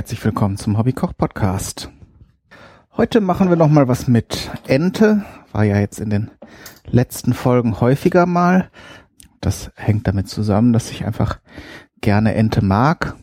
[0.00, 1.90] herzlich willkommen zum Hobbykoch Podcast.
[2.96, 5.26] Heute machen wir noch mal was mit Ente.
[5.52, 6.30] War ja jetzt in den
[6.86, 8.70] letzten Folgen häufiger mal.
[9.42, 11.38] Das hängt damit zusammen, dass ich einfach
[12.00, 13.14] gerne Ente mag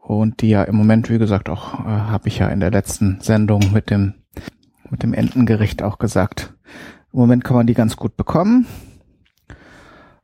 [0.00, 3.20] und die ja im Moment, wie gesagt, auch äh, habe ich ja in der letzten
[3.20, 4.14] Sendung mit dem
[4.90, 6.52] mit dem Entengericht auch gesagt.
[7.12, 8.66] Im Moment kann man die ganz gut bekommen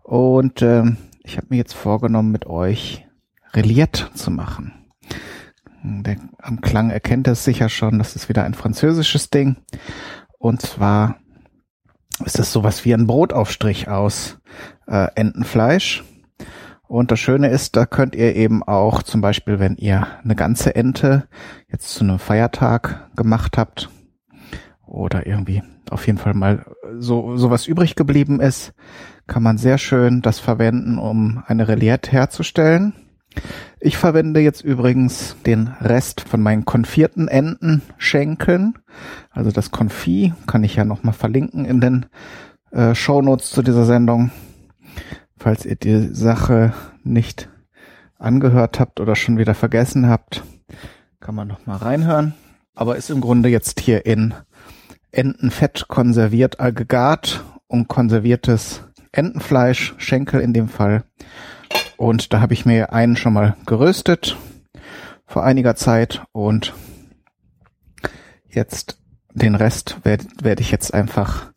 [0.02, 0.82] und äh,
[1.22, 3.06] ich habe mir jetzt vorgenommen, mit euch
[3.54, 4.72] Reliette zu machen.
[5.82, 9.56] Der, am Klang erkennt es sicher schon, das ist wieder ein französisches Ding.
[10.38, 11.16] Und zwar
[12.24, 14.38] ist es sowas wie ein Brotaufstrich aus
[14.86, 16.04] äh, Entenfleisch.
[16.88, 20.74] Und das Schöne ist, da könnt ihr eben auch zum Beispiel, wenn ihr eine ganze
[20.74, 21.28] Ente
[21.70, 23.90] jetzt zu einem Feiertag gemacht habt
[24.86, 26.64] oder irgendwie auf jeden Fall mal
[26.98, 28.72] so sowas übrig geblieben ist,
[29.26, 32.94] kann man sehr schön das verwenden, um eine Reliette herzustellen.
[33.80, 38.74] Ich verwende jetzt übrigens den Rest von meinen konfierten Entenschenkeln.
[39.30, 42.06] Also das Konfit kann ich ja nochmal verlinken in den
[42.72, 44.30] äh, Shownotes zu dieser Sendung.
[45.36, 47.48] Falls ihr die Sache nicht
[48.18, 50.42] angehört habt oder schon wieder vergessen habt,
[51.20, 52.34] kann man nochmal reinhören.
[52.74, 54.34] Aber ist im Grunde jetzt hier in
[55.12, 61.04] Entenfett konserviert Aggregat und konserviertes Entenfleisch, Schenkel in dem Fall.
[61.96, 64.36] Und da habe ich mir einen schon mal geröstet
[65.26, 66.72] vor einiger Zeit und
[68.48, 68.98] jetzt
[69.34, 71.52] den Rest werde werd ich jetzt einfach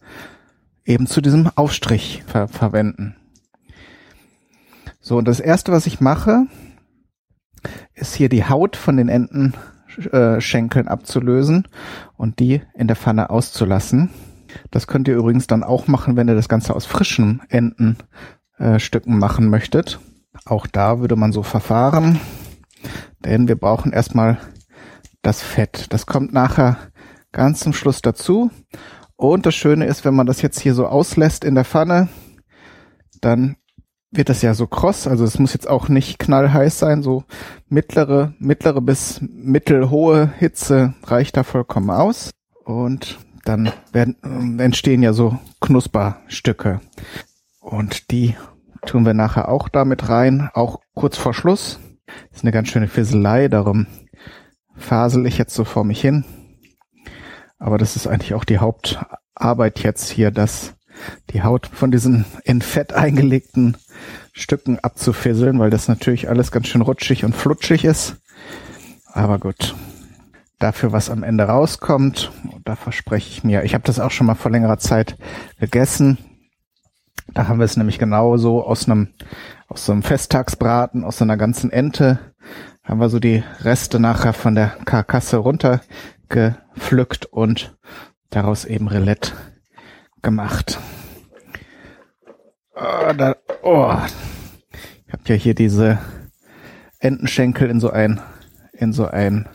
[0.84, 3.16] eben zu diesem Aufstrich ver verwenden.
[5.00, 6.48] So, und das erste, was ich mache,
[7.94, 11.68] ist hier die Haut von den Entenschenkeln abzulösen
[12.18, 14.10] und die in der Pfanne auszulassen.
[14.70, 17.98] Das könnt ihr übrigens dann auch machen, wenn ihr das Ganze aus frischen Entenstücken
[18.62, 20.00] äh, machen möchtet.
[20.46, 22.20] Auch da würde man so verfahren,
[23.20, 24.38] denn wir brauchen erstmal
[25.22, 25.88] das Fett.
[25.90, 26.78] Das kommt nachher
[27.32, 28.50] ganz zum Schluss dazu.
[29.16, 32.10] Und das Schöne ist, wenn man das jetzt hier so auslässt in der Pfanne,
[33.20, 33.58] dann
[34.10, 37.24] wird das ja so kross, also es muss jetzt auch nicht knallheiß sein, so
[37.70, 42.32] mittlere, mittlere bis mittelhohe Hitze reicht da vollkommen aus.
[42.66, 46.82] Und dann werden, entstehen ja so Knusperstücke.
[47.60, 48.36] Und die
[48.86, 51.80] tun wir nachher auch damit rein, auch kurz vor Schluss.
[52.06, 53.88] Das ist eine ganz schöne Fisselei, darum
[54.76, 56.26] fasel ich jetzt so vor mich hin.
[57.60, 60.74] Aber das ist eigentlich auch die Hauptarbeit jetzt hier, dass
[61.30, 63.78] die Haut von diesen in Fett eingelegten
[64.34, 68.18] Stücken abzufisseln, weil das natürlich alles ganz schön rutschig und flutschig ist.
[69.14, 69.76] Aber gut,
[70.62, 72.32] dafür, was am Ende rauskommt.
[72.64, 73.64] Da verspreche ich mir.
[73.64, 75.18] Ich habe das auch schon mal vor längerer Zeit
[75.60, 76.18] gegessen.
[77.34, 79.10] Da haben wir es nämlich genauso aus einem
[79.68, 82.20] aus so einem Festtagsbraten, aus so einer ganzen Ente,
[82.84, 87.78] haben wir so die Reste nachher von der Karkasse runtergepflückt und
[88.30, 89.32] daraus eben Relette
[90.22, 90.80] gemacht.
[92.76, 93.96] Oh, da, oh.
[95.08, 96.00] Ich habe ja hier diese
[97.00, 98.20] Entenschenkel in so ein
[98.74, 99.48] in so ein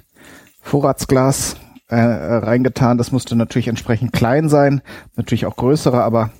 [0.60, 1.56] Vorratsglas
[1.88, 2.98] äh, reingetan.
[2.98, 4.82] Das musste natürlich entsprechend klein sein,
[5.16, 6.30] natürlich auch größere, aber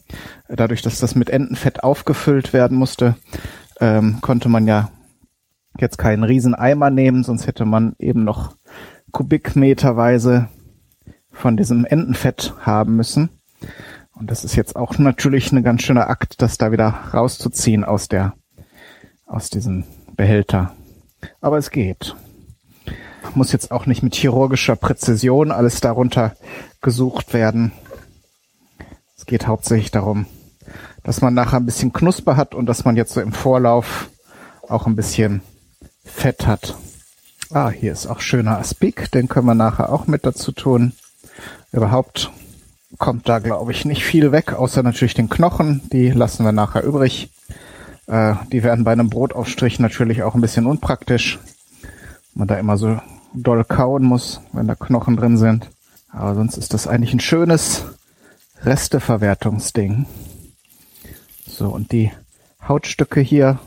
[0.49, 3.17] dadurch, dass das mit Entenfett aufgefüllt werden musste,
[3.81, 4.91] ähm, konnte man ja
[5.79, 8.57] jetzt keinen riesen Eimer nehmen, sonst hätte man eben noch
[9.13, 10.49] Kubikmeterweise
[11.31, 13.31] von diesem Entenfett haben müssen.
[14.15, 18.09] Und das ist jetzt auch natürlich ein ganz schöner Akt, das da wieder rauszuziehen aus
[18.09, 18.35] der,
[19.27, 19.85] aus diesem
[20.17, 20.73] Behälter.
[21.41, 22.17] Aber es geht
[23.35, 26.37] muss jetzt auch nicht mit chirurgischer Präzision alles darunter
[26.81, 27.73] gesucht werden.
[29.17, 30.27] Es geht hauptsächlich darum,
[31.03, 34.09] dass man nachher ein bisschen Knusper hat und dass man jetzt so im Vorlauf
[34.69, 35.43] auch ein bisschen
[36.05, 36.77] Fett hat.
[37.53, 40.93] Ah, hier ist auch schöner Aspik, den können wir nachher auch mit dazu tun.
[41.73, 42.31] Überhaupt
[42.99, 45.83] kommt da, glaube ich, nicht viel weg, außer natürlich den Knochen.
[45.93, 47.31] Die lassen wir nachher übrig.
[48.07, 51.39] Äh, die werden bei einem Brotaufstrich natürlich auch ein bisschen unpraktisch.
[52.35, 52.99] Man da immer so
[53.35, 55.71] doll kauen muss, wenn da Knochen drin sind.
[56.11, 57.85] Aber sonst ist das eigentlich ein schönes
[58.63, 60.07] Resteverwertungsding.
[61.47, 62.13] So, und die
[62.67, 63.59] Hautstücke hier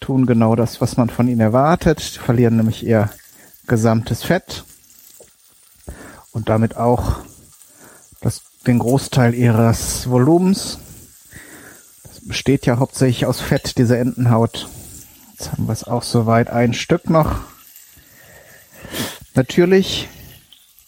[0.00, 2.14] tun genau das, was man von ihnen erwartet.
[2.14, 3.10] Die verlieren nämlich ihr
[3.66, 4.64] gesamtes Fett
[6.32, 7.16] und damit auch
[8.20, 10.78] das, den Großteil ihres Volumens.
[12.02, 14.68] Das besteht ja hauptsächlich aus Fett, diese Entenhaut.
[15.32, 17.40] Jetzt haben wir es auch soweit ein Stück noch.
[19.38, 20.08] Natürlich,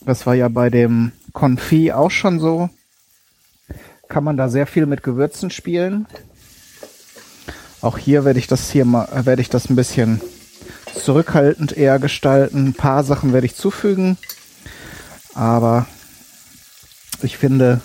[0.01, 2.69] das war ja bei dem Confit auch schon so,
[4.09, 6.09] kann man da sehr viel mit Gewürzen spielen.
[7.81, 10.21] Auch hier werde ich das hier mal, werde ich das ein bisschen
[10.93, 12.67] zurückhaltend eher gestalten.
[12.67, 14.19] Ein paar Sachen werde ich zufügen,
[15.33, 15.87] aber
[17.23, 17.81] ich finde,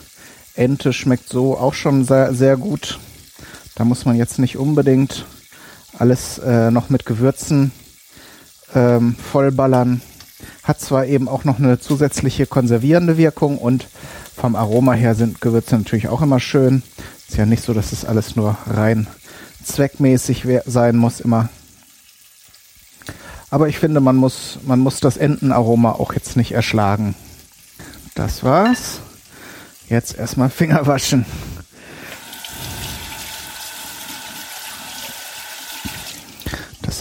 [0.56, 3.00] Ente schmeckt so auch schon sehr, sehr gut.
[3.76, 5.28] Da muss man jetzt nicht unbedingt
[6.00, 7.72] alles äh, noch mit Gewürzen
[8.74, 10.02] ähm, vollballern.
[10.66, 13.88] Hat zwar eben auch noch eine zusätzliche konservierende Wirkung und
[14.36, 16.84] vom Aroma her sind Gewürze natürlich auch immer schön.
[17.30, 19.08] Ist ja nicht so, dass es alles nur rein
[19.64, 21.50] zweckmäßig sein muss immer.
[23.50, 27.16] Aber ich finde, man muss, man muss das Entenaroma auch jetzt nicht erschlagen.
[28.16, 29.00] Das war's.
[29.88, 31.26] Jetzt erstmal Finger waschen.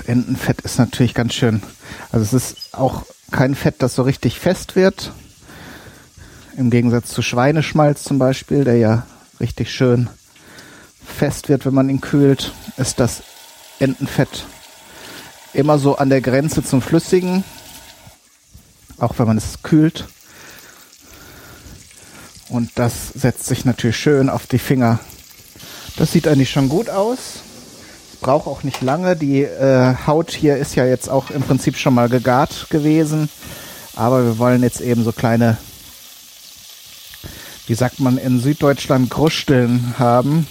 [0.07, 1.63] Entenfett ist natürlich ganz schön.
[2.13, 5.13] Also es ist auch kein Fett, das so richtig fest wird.
[6.57, 9.07] Im Gegensatz zu Schweineschmalz zum Beispiel, der ja
[9.41, 10.09] richtig schön
[11.05, 13.23] fest wird, wenn man ihn kühlt, ist das
[13.79, 14.47] Entenfett
[15.53, 17.45] immer so an der Grenze zum Flüssigen,
[18.99, 20.07] auch wenn man es kühlt.
[22.49, 25.01] Und das setzt sich natürlich schön auf die Finger.
[25.97, 27.44] Das sieht eigentlich schon gut aus.
[28.25, 29.17] Braucht auch nicht lange.
[29.17, 33.29] Die äh, Haut hier ist ja jetzt auch im Prinzip schon mal gegart gewesen.
[33.95, 35.59] Aber wir wollen jetzt eben so kleine,
[37.67, 40.47] wie sagt man in Süddeutschland, Grusteln haben.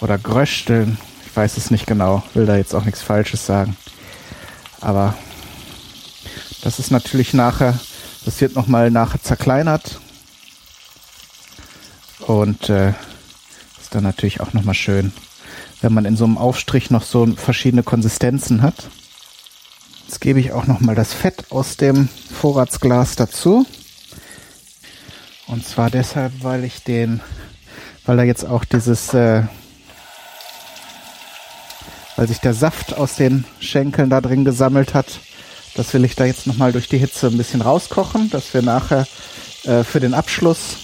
[0.00, 0.98] Oder Grösteln.
[1.26, 2.22] Ich weiß es nicht genau.
[2.34, 3.76] Will da jetzt auch nichts Falsches sagen.
[4.80, 5.14] Aber
[6.62, 7.78] das ist natürlich nachher
[8.28, 10.00] das wird nochmal nachher zerkleinert.
[12.26, 12.90] Und äh,
[13.80, 15.12] ist dann natürlich auch nochmal schön,
[15.80, 18.88] wenn man in so einem Aufstrich noch so verschiedene Konsistenzen hat.
[20.06, 23.66] Jetzt gebe ich auch nochmal das Fett aus dem Vorratsglas dazu.
[25.46, 27.20] Und zwar deshalb, weil ich den,
[28.04, 29.44] weil da jetzt auch dieses, äh,
[32.16, 35.20] weil sich der Saft aus den Schenkeln da drin gesammelt hat,
[35.74, 39.06] das will ich da jetzt nochmal durch die Hitze ein bisschen rauskochen, dass wir nachher
[39.64, 40.76] äh, für den Abschluss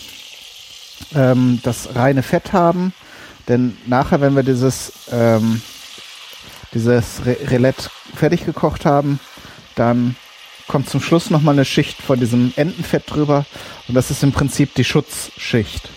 [1.15, 2.93] ähm, das reine Fett haben.
[3.49, 5.61] Denn nachher, wenn wir dieses, ähm,
[6.73, 9.21] dieses Re Relette fertig gekocht haben,
[9.75, 10.17] dann
[10.67, 13.45] kommt zum Schluss nochmal eine Schicht von diesem Entenfett drüber.
[13.89, 15.89] Und das ist im Prinzip die Schutzschicht,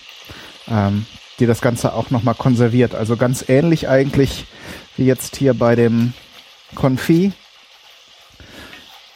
[0.67, 1.05] ähm,
[1.39, 2.95] die das Ganze auch nochmal konserviert.
[2.95, 4.45] Also ganz ähnlich eigentlich
[4.97, 6.13] wie jetzt hier bei dem
[6.75, 7.33] Konfit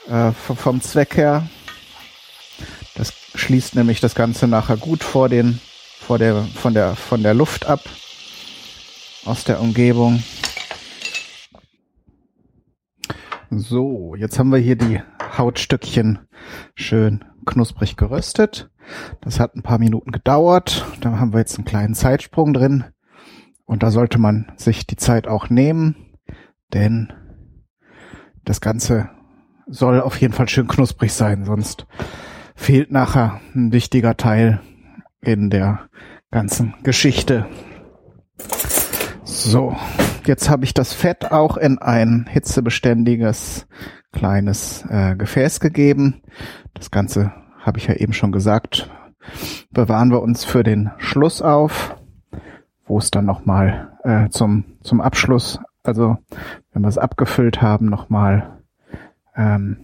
[0.07, 1.47] äh, vom Zweck her.
[2.95, 5.59] Das schließt nämlich das Ganze nachher gut vor den,
[5.99, 7.81] vor der, von der, von der Luft ab
[9.25, 10.21] aus der Umgebung.
[13.49, 15.01] So, jetzt haben wir hier die
[15.37, 16.19] Hautstückchen
[16.75, 18.69] schön knusprig geröstet.
[19.21, 20.85] Das hat ein paar Minuten gedauert.
[21.01, 22.85] Da haben wir jetzt einen kleinen Zeitsprung drin.
[23.65, 25.95] Und da sollte man sich die Zeit auch nehmen,
[26.73, 27.13] denn
[28.43, 29.09] das Ganze
[29.67, 31.87] soll auf jeden Fall schön knusprig sein, sonst
[32.55, 34.59] fehlt nachher ein wichtiger Teil
[35.21, 35.87] in der
[36.31, 37.47] ganzen Geschichte.
[39.33, 39.77] So,
[40.25, 43.65] jetzt habe ich das Fett auch in ein hitzebeständiges
[44.11, 46.21] kleines äh, Gefäß gegeben.
[46.73, 48.91] Das Ganze habe ich ja eben schon gesagt,
[49.71, 51.95] bewahren wir uns für den Schluss auf,
[52.85, 56.17] wo es dann nochmal äh, zum, zum Abschluss, also
[56.73, 58.59] wenn wir es abgefüllt haben, nochmal
[59.37, 59.77] ähm,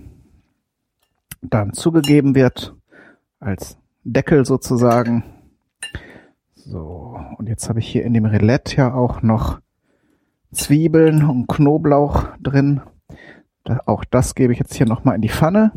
[1.42, 2.76] dann zugegeben wird
[3.40, 5.24] als Deckel sozusagen.
[6.70, 9.62] So, und jetzt habe ich hier in dem Relett ja auch noch
[10.52, 12.82] Zwiebeln und Knoblauch drin.
[13.64, 15.72] Da, auch das gebe ich jetzt hier nochmal in die Pfanne.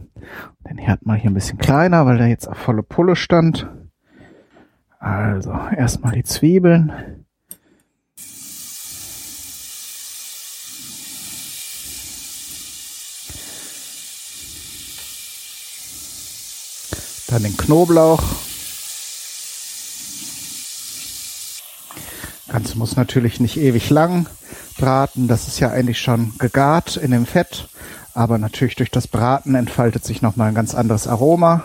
[0.69, 3.71] Den Herd mal hier ein bisschen kleiner, weil der jetzt auf volle Pulle stand.
[4.99, 7.25] Also erstmal die Zwiebeln.
[17.29, 18.50] Dann den Knoblauch.
[22.51, 24.27] Ganze muss natürlich nicht ewig lang
[24.77, 25.29] braten.
[25.29, 27.69] Das ist ja eigentlich schon gegart in dem Fett.
[28.13, 31.65] Aber natürlich durch das Braten entfaltet sich nochmal ein ganz anderes Aroma.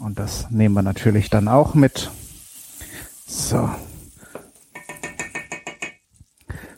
[0.00, 2.10] Und das nehmen wir natürlich dann auch mit.
[3.26, 3.68] So.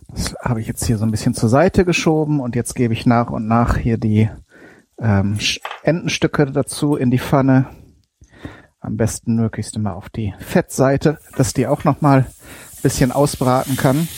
[0.09, 3.07] Das habe ich jetzt hier so ein bisschen zur Seite geschoben und jetzt gebe ich
[3.07, 4.29] nach und nach hier die
[4.99, 5.39] ähm,
[5.85, 7.67] Entenstücke dazu in die Pfanne.
[8.85, 14.09] Am besten möglichst immer auf die Fettseite, dass die auch nochmal ein bisschen ausbraten kann.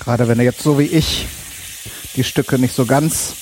[0.00, 1.28] Gerade wenn ihr jetzt so wie ich
[2.16, 3.36] die Stücke nicht so ganz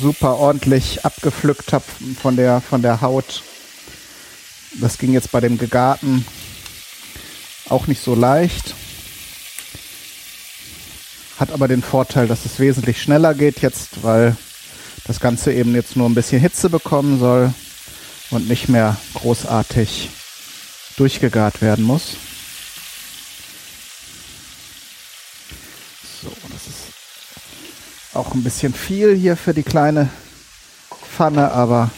[0.00, 1.88] super ordentlich abgepflückt habt
[2.20, 3.44] von der, von der Haut.
[4.80, 6.26] Das ging jetzt bei dem Gegarten
[7.68, 8.74] auch nicht so leicht.
[11.38, 14.36] Hat aber den Vorteil, dass es wesentlich schneller geht jetzt, weil
[15.06, 17.52] das Ganze eben jetzt nur ein bisschen Hitze bekommen soll
[18.30, 20.10] und nicht mehr großartig
[20.96, 22.16] durchgegart werden muss.
[26.22, 30.08] So, das ist auch ein bisschen viel hier für die kleine
[31.14, 31.90] Pfanne, aber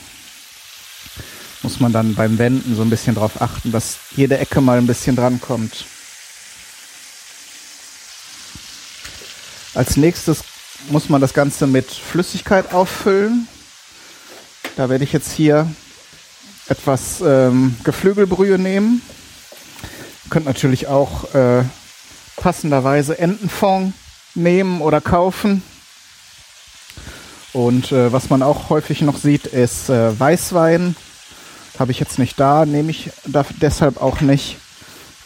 [1.62, 4.86] muss man dann beim Wenden so ein bisschen darauf achten, dass jede Ecke mal ein
[4.86, 5.84] bisschen dran kommt.
[9.74, 10.42] Als nächstes
[10.90, 13.48] muss man das Ganze mit Flüssigkeit auffüllen.
[14.76, 15.68] Da werde ich jetzt hier
[16.68, 19.02] etwas ähm, Geflügelbrühe nehmen.
[20.24, 21.62] Ihr könnt natürlich auch äh,
[22.36, 23.94] passenderweise Entenfond
[24.34, 25.62] nehmen oder kaufen.
[27.52, 30.94] Und äh, was man auch häufig noch sieht, ist äh, Weißwein.
[31.78, 34.58] Habe ich jetzt nicht da, nehme ich deshalb auch nicht.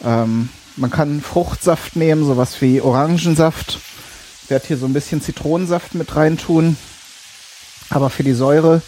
[0.03, 3.79] Ähm, man kann Fruchtsaft nehmen, sowas wie Orangensaft.
[4.51, 6.75] Werde hier so ein bisschen Zitronensaft mit reintun.
[7.89, 8.81] Aber für die Säure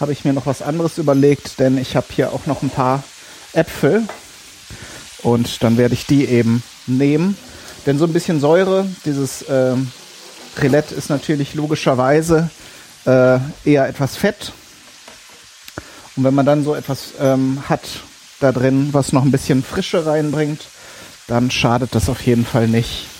[0.00, 3.04] habe ich mir noch was anderes überlegt, denn ich habe hier auch noch ein paar
[3.52, 4.02] Äpfel.
[5.22, 7.36] Und dann werde ich die eben nehmen.
[7.86, 9.76] Denn so ein bisschen Säure, dieses äh,
[10.60, 12.50] Rillette ist natürlich logischerweise
[13.06, 14.52] äh, eher etwas fett.
[16.16, 17.82] Und wenn man dann so etwas ähm, hat
[18.40, 20.62] da drin, was noch ein bisschen Frische reinbringt,
[21.28, 23.13] dann schadet das auf jeden Fall nicht.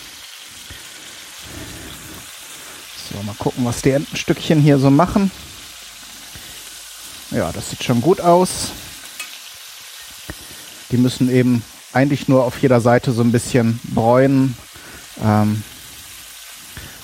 [3.15, 5.31] So, mal gucken, was die Entenstückchen hier so machen.
[7.31, 8.71] Ja, das sieht schon gut aus.
[10.91, 14.57] Die müssen eben eigentlich nur auf jeder Seite so ein bisschen bräunen.
[15.23, 15.63] Ähm,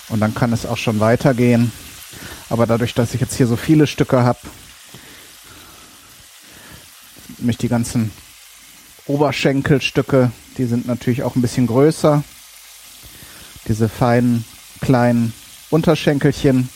[0.09, 1.71] und dann kann es auch schon weitergehen.
[2.49, 4.40] Aber dadurch, dass ich jetzt hier so viele Stücke habe,
[7.38, 8.11] mich die ganzen
[9.07, 12.25] Oberschenkelstücke, die sind natürlich auch ein bisschen größer.
[13.69, 14.45] Diese feinen
[14.81, 15.33] kleinen
[15.71, 16.69] Unterschenkelchen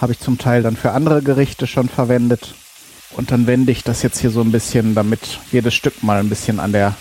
[0.00, 2.54] habe ich zum Teil dann für andere Gerichte schon verwendet.
[3.12, 6.28] Und dann wende ich das jetzt hier so ein bisschen, damit jedes Stück mal ein
[6.28, 6.94] bisschen an der,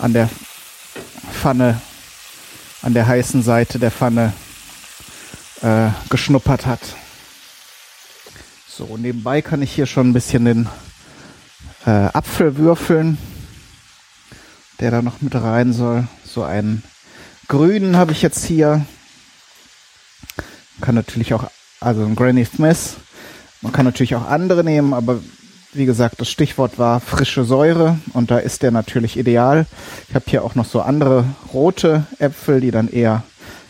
[0.00, 0.28] an der
[1.32, 1.80] Pfanne,
[2.82, 4.32] an der heißen Seite der Pfanne
[5.62, 6.80] äh, geschnuppert hat.
[8.68, 10.68] So, nebenbei kann ich hier schon ein bisschen den
[11.86, 13.16] äh, Apfel würfeln,
[14.80, 16.06] der da noch mit rein soll.
[16.24, 16.82] So einen
[17.48, 18.84] grünen habe ich jetzt hier.
[20.80, 21.44] Kann natürlich auch
[21.80, 22.96] also ein Granny Smith.
[23.62, 25.20] Man kann natürlich auch andere nehmen, aber
[25.72, 29.66] wie gesagt, das Stichwort war frische Säure und da ist der natürlich ideal.
[30.08, 33.24] Ich habe hier auch noch so andere rote Äpfel, die dann eher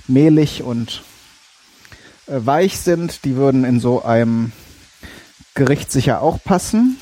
[0.06, 1.02] mehlig und
[2.26, 3.24] äh, weich sind.
[3.24, 4.52] Die würden in so einem
[5.54, 6.98] Gericht sicher auch passen.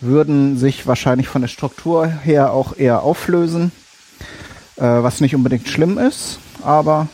[0.00, 3.72] Würden sich wahrscheinlich von der Struktur her auch eher auflösen,
[4.76, 7.08] äh, was nicht unbedingt schlimm ist, aber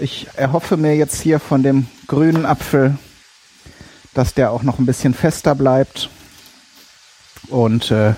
[0.00, 2.96] ich erhoffe mir jetzt hier von dem grünen Apfel,
[4.14, 6.10] dass der auch noch ein bisschen fester bleibt
[7.48, 8.14] und äh,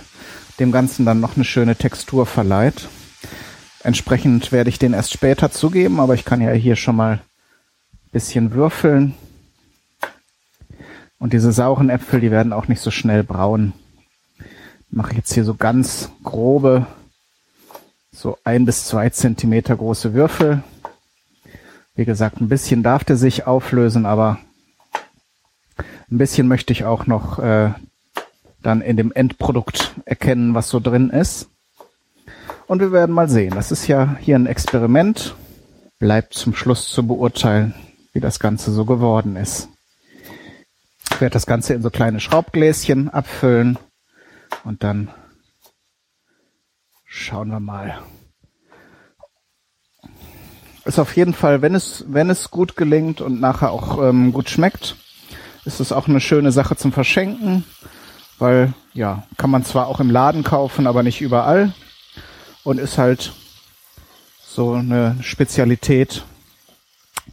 [0.58, 2.88] dem Ganzen dann noch eine schöne Textur verleiht.
[3.82, 8.10] Entsprechend werde ich den erst später zugeben, aber ich kann ja hier schon mal ein
[8.12, 9.14] bisschen würfeln.
[11.18, 13.72] Und diese sauren Äpfel, die werden auch nicht so schnell braun.
[14.90, 16.86] Mache ich jetzt hier so ganz grobe,
[18.12, 20.62] so ein bis zwei Zentimeter große Würfel.
[21.94, 24.38] Wie gesagt, ein bisschen darf der sich auflösen, aber
[26.10, 27.72] ein bisschen möchte ich auch noch äh,
[28.62, 31.48] dann in dem Endprodukt erkennen, was so drin ist.
[32.66, 33.54] Und wir werden mal sehen.
[33.54, 35.34] Das ist ja hier ein Experiment.
[35.98, 37.74] Bleibt zum Schluss zu beurteilen,
[38.12, 39.68] wie das Ganze so geworden ist.
[41.10, 43.78] Ich werde das Ganze in so kleine Schraubgläschen abfüllen
[44.64, 45.10] und dann
[47.04, 48.02] schauen wir mal,
[50.84, 54.50] ist auf jeden Fall, wenn es, wenn es gut gelingt und nachher auch ähm, gut
[54.50, 54.96] schmeckt,
[55.64, 57.64] ist es auch eine schöne Sache zum Verschenken,
[58.38, 61.72] weil ja, kann man zwar auch im Laden kaufen, aber nicht überall
[62.64, 63.32] und ist halt
[64.44, 66.24] so eine Spezialität,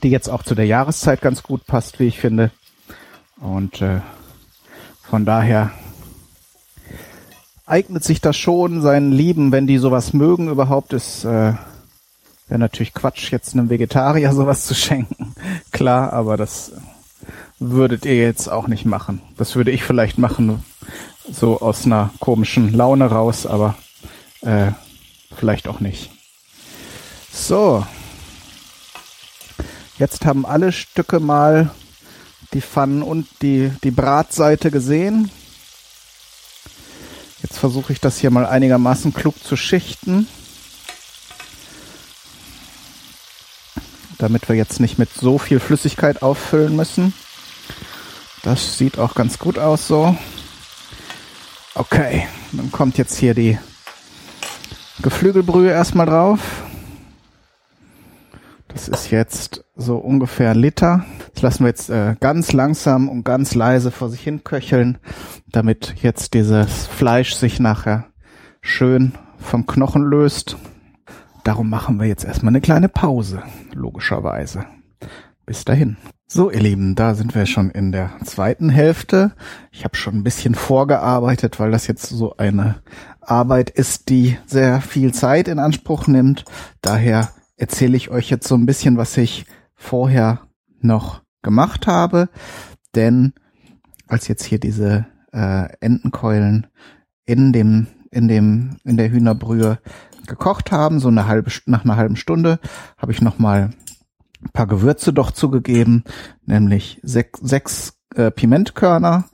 [0.03, 2.51] die jetzt auch zu der Jahreszeit ganz gut passt, wie ich finde.
[3.41, 4.01] Und äh,
[5.01, 5.72] von daher
[7.65, 11.53] eignet sich das schon seinen Lieben, wenn die sowas mögen überhaupt, ist äh,
[12.50, 15.34] Wäre natürlich Quatsch, jetzt einem Vegetarier sowas zu schenken.
[15.72, 16.74] Klar, aber das
[17.60, 19.22] würdet ihr jetzt auch nicht machen.
[19.38, 20.63] Das würde ich vielleicht machen,
[21.32, 23.75] so aus einer komischen Laune raus, aber
[24.41, 24.72] äh,
[25.36, 26.12] vielleicht auch nicht.
[27.32, 27.86] So.
[29.98, 31.72] Jetzt haben alle Stücke mal
[32.53, 35.29] die Pfannen und die, die Bratseite gesehen.
[37.44, 40.27] Jetzt versuche ich das hier mal einigermaßen klug zu schichten.
[44.20, 47.14] Damit wir jetzt nicht mit so viel Flüssigkeit auffüllen müssen.
[48.44, 50.16] Das sieht auch ganz gut aus so.
[51.74, 53.58] Okay, dann kommt jetzt hier die
[55.02, 56.64] Geflügelbrühe erstmal drauf.
[58.68, 61.06] Das ist jetzt so ungefähr ein Liter.
[61.34, 65.00] Das lassen wir jetzt äh, ganz langsam und ganz leise vor sich hin köcheln,
[65.52, 68.08] damit jetzt dieses Fleisch sich nachher
[68.62, 70.58] schön vom Knochen löst.
[71.50, 73.41] Darum machen wir jetzt erstmal eine kleine Pause,
[73.74, 74.65] logischerweise.
[75.48, 75.98] Bis dahin.
[76.27, 79.34] So, ihr Lieben, da sind wir schon in der zweiten Hälfte.
[79.72, 82.84] Ich habe schon ein bisschen vorgearbeitet, weil das jetzt so eine
[83.20, 86.46] Arbeit ist, die sehr viel Zeit in Anspruch nimmt.
[86.82, 90.41] Daher erzähle ich euch jetzt so ein bisschen, was ich vorher
[90.82, 92.29] noch gemacht habe.
[92.94, 93.34] Denn
[94.06, 96.68] als jetzt hier diese äh, Entenkeulen
[97.25, 99.79] in dem in dem in der Hühnerbrühe
[100.30, 102.60] gekocht haben, so eine halbe nach einer halben Stunde,
[102.98, 103.72] habe ich noch mal
[104.42, 106.04] ein paar Gewürze doch zugegeben,
[106.46, 109.26] nämlich sechs, sechs äh, Pimentkörner,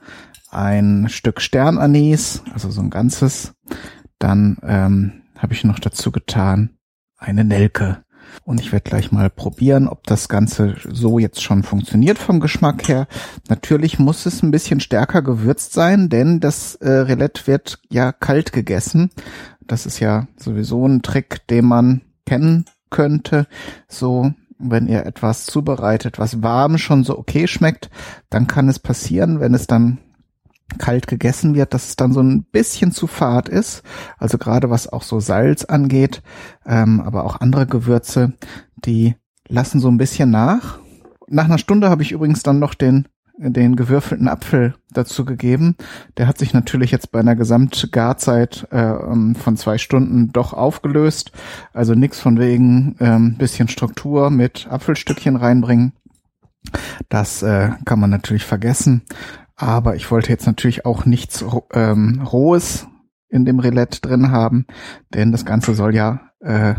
[0.50, 3.54] ein Stück Sternanis, also so ein ganzes.
[4.18, 6.70] Dann ähm, habe ich noch dazu getan
[7.18, 8.02] eine Nelke.
[8.44, 12.88] Und ich werde gleich mal probieren, ob das Ganze so jetzt schon funktioniert vom Geschmack
[12.88, 13.06] her.
[13.48, 18.52] Natürlich muss es ein bisschen stärker gewürzt sein, denn das äh, Rillette wird ja kalt
[18.52, 19.10] gegessen.
[19.66, 23.46] Das ist ja sowieso ein Trick, den man kennen könnte.
[23.88, 27.90] So, wenn ihr etwas zubereitet, was warm schon so okay schmeckt,
[28.30, 29.98] dann kann es passieren, wenn es dann
[30.78, 33.82] kalt gegessen wird, dass es dann so ein bisschen zu fad ist.
[34.18, 36.22] Also gerade was auch so Salz angeht,
[36.64, 38.32] ähm, aber auch andere Gewürze,
[38.76, 39.14] die
[39.48, 40.80] lassen so ein bisschen nach.
[41.28, 43.06] Nach einer Stunde habe ich übrigens dann noch den
[43.38, 45.76] den gewürfelten Apfel dazu gegeben.
[46.16, 51.32] Der hat sich natürlich jetzt bei einer Gesamtgarzeit äh, ähm, von zwei Stunden doch aufgelöst.
[51.72, 55.92] Also nichts von wegen ähm, bisschen Struktur mit Apfelstückchen reinbringen.
[57.08, 59.02] Das äh, kann man natürlich vergessen.
[59.54, 62.86] Aber ich wollte jetzt natürlich auch nichts ähm, Rohes
[63.28, 64.66] in dem Roulette drin haben,
[65.12, 66.74] denn das Ganze soll ja äh,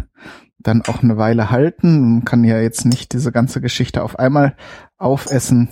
[0.60, 2.14] dann auch eine Weile halten.
[2.14, 4.56] Man kann ja jetzt nicht diese ganze Geschichte auf einmal
[4.98, 5.70] aufessen.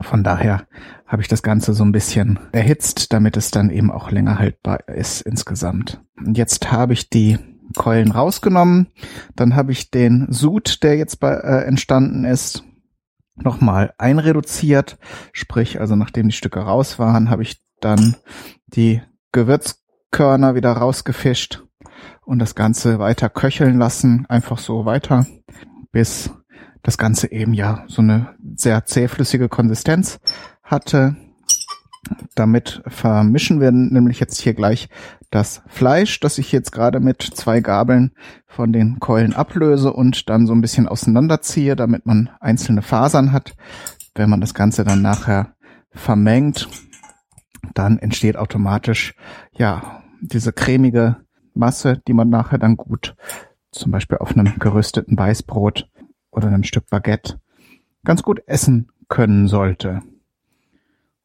[0.00, 0.66] Von daher
[1.06, 4.88] habe ich das Ganze so ein bisschen erhitzt, damit es dann eben auch länger haltbar
[4.88, 6.00] ist insgesamt.
[6.16, 7.38] Und jetzt habe ich die
[7.76, 8.88] Keulen rausgenommen.
[9.36, 12.64] Dann habe ich den Sud, der jetzt bei, äh, entstanden ist,
[13.36, 14.98] nochmal einreduziert.
[15.32, 18.16] Sprich, also nachdem die Stücke raus waren, habe ich dann
[18.66, 21.62] die Gewürzkörner wieder rausgefischt
[22.22, 24.26] und das Ganze weiter köcheln lassen.
[24.28, 25.26] Einfach so weiter,
[25.92, 26.30] bis
[26.82, 30.20] das Ganze eben ja so eine sehr zähflüssige Konsistenz
[30.62, 31.16] hatte.
[32.34, 34.88] Damit vermischen wir nämlich jetzt hier gleich
[35.30, 38.12] das Fleisch, das ich jetzt gerade mit zwei Gabeln
[38.46, 43.54] von den Keulen ablöse und dann so ein bisschen auseinanderziehe, damit man einzelne Fasern hat.
[44.14, 45.54] Wenn man das Ganze dann nachher
[45.92, 46.68] vermengt,
[47.74, 49.14] dann entsteht automatisch
[49.52, 51.16] ja diese cremige
[51.54, 53.14] Masse, die man nachher dann gut
[53.72, 55.88] zum Beispiel auf einem gerösteten Weißbrot
[56.40, 57.38] oder einem Stück Baguette
[58.04, 60.00] ganz gut essen können sollte.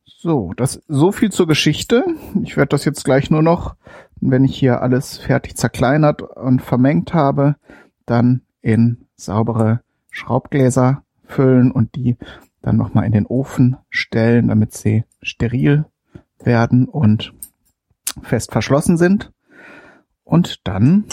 [0.03, 2.03] So, das so viel zur Geschichte.
[2.43, 3.75] Ich werde das jetzt gleich nur noch,
[4.19, 7.55] wenn ich hier alles fertig zerkleinert und vermengt habe,
[8.05, 12.17] dann in saubere Schraubgläser füllen und die
[12.61, 15.85] dann nochmal in den Ofen stellen, damit sie steril
[16.39, 17.33] werden und
[18.23, 19.31] fest verschlossen sind.
[20.23, 21.05] Und dann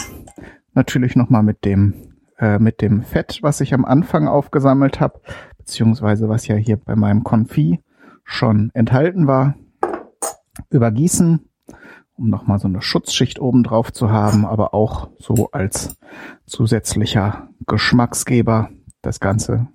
[0.73, 2.12] natürlich nochmal mit dem
[2.43, 5.21] äh, mit dem Fett, was ich am Anfang aufgesammelt habe,
[5.57, 7.79] beziehungsweise was ja hier bei meinem Konfit
[8.25, 9.55] schon enthalten war,
[10.69, 11.47] übergießen,
[12.17, 15.95] um nochmal so eine Schutzschicht oben drauf zu haben, aber auch so als
[16.45, 18.71] zusätzlicher Geschmacksgeber.
[19.01, 19.69] Das Ganze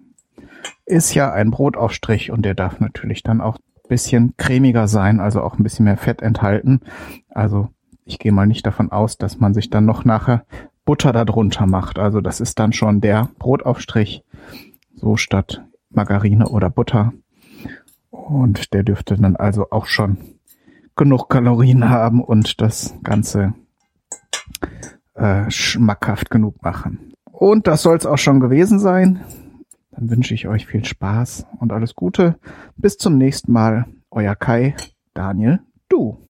[0.85, 5.41] ist ja ein Brotaufstrich und der darf natürlich dann auch ein bisschen cremiger sein, also
[5.41, 6.81] auch ein bisschen mehr Fett enthalten.
[7.31, 7.71] Also
[8.05, 10.45] ich gehe mal nicht davon aus, dass man sich dann noch nachher
[10.89, 11.99] Butter darunter macht.
[11.99, 14.25] Also das ist dann schon der Brotaufstrich,
[14.95, 17.13] so statt Margarine oder Butter.
[18.11, 20.17] Und der dürfte dann also auch schon
[20.97, 23.53] genug Kalorien haben und das Ganze
[25.13, 27.13] äh, schmackhaft genug machen.
[27.33, 29.21] Und das soll es auch schon gewesen sein.
[29.91, 32.39] Dann wünsche ich euch viel Spaß und alles Gute.
[32.79, 33.85] Bis zum nächsten Mal.
[34.11, 34.75] Euer Kai,
[35.13, 36.28] Daniel, du.